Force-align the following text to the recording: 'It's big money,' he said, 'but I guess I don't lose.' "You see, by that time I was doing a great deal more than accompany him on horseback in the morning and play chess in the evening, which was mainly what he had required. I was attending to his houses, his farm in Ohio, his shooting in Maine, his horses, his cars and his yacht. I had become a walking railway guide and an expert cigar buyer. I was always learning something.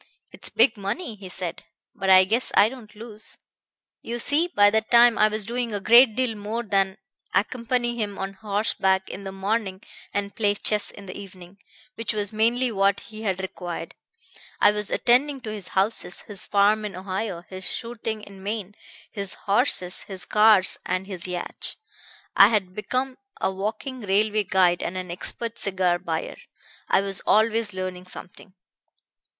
'It's 0.31 0.49
big 0.49 0.77
money,' 0.77 1.13
he 1.15 1.29
said, 1.29 1.63
'but 1.93 2.09
I 2.09 2.23
guess 2.23 2.51
I 2.57 2.69
don't 2.69 2.95
lose.' 2.95 3.37
"You 4.01 4.17
see, 4.17 4.47
by 4.47 4.71
that 4.71 4.89
time 4.89 5.15
I 5.15 5.27
was 5.27 5.45
doing 5.45 5.75
a 5.75 5.79
great 5.79 6.15
deal 6.15 6.33
more 6.35 6.63
than 6.63 6.97
accompany 7.35 7.95
him 7.97 8.17
on 8.17 8.33
horseback 8.33 9.07
in 9.11 9.25
the 9.25 9.31
morning 9.31 9.83
and 10.11 10.35
play 10.35 10.55
chess 10.55 10.89
in 10.89 11.05
the 11.05 11.15
evening, 11.15 11.59
which 11.93 12.15
was 12.15 12.33
mainly 12.33 12.71
what 12.71 12.99
he 13.11 13.21
had 13.21 13.41
required. 13.43 13.93
I 14.59 14.71
was 14.71 14.89
attending 14.89 15.39
to 15.41 15.51
his 15.51 15.67
houses, 15.77 16.21
his 16.21 16.45
farm 16.45 16.83
in 16.83 16.95
Ohio, 16.95 17.43
his 17.47 17.63
shooting 17.71 18.23
in 18.23 18.41
Maine, 18.41 18.73
his 19.11 19.35
horses, 19.45 20.01
his 20.07 20.25
cars 20.25 20.79
and 20.83 21.05
his 21.05 21.27
yacht. 21.27 21.75
I 22.35 22.47
had 22.47 22.73
become 22.73 23.19
a 23.39 23.51
walking 23.51 24.01
railway 24.01 24.45
guide 24.45 24.81
and 24.81 24.97
an 24.97 25.11
expert 25.11 25.59
cigar 25.59 25.99
buyer. 25.99 26.37
I 26.89 27.01
was 27.01 27.19
always 27.27 27.71
learning 27.75 28.07
something. 28.07 28.55